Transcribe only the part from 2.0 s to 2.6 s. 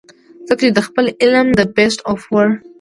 of War